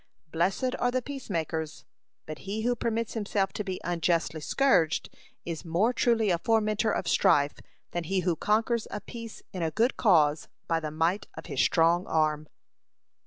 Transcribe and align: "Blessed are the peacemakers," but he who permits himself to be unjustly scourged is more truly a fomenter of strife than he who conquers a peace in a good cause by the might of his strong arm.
"Blessed 0.31 0.73
are 0.79 0.89
the 0.89 1.03
peacemakers," 1.03 1.85
but 2.25 2.39
he 2.39 2.63
who 2.63 2.75
permits 2.75 3.13
himself 3.13 3.53
to 3.53 3.63
be 3.63 3.79
unjustly 3.83 4.41
scourged 4.41 5.13
is 5.45 5.63
more 5.63 5.93
truly 5.93 6.31
a 6.31 6.39
fomenter 6.39 6.89
of 6.91 7.07
strife 7.07 7.59
than 7.91 8.05
he 8.05 8.21
who 8.21 8.35
conquers 8.35 8.87
a 8.89 8.99
peace 8.99 9.43
in 9.53 9.61
a 9.61 9.69
good 9.69 9.97
cause 9.97 10.47
by 10.67 10.79
the 10.79 10.89
might 10.89 11.27
of 11.35 11.45
his 11.45 11.61
strong 11.61 12.07
arm. 12.07 12.47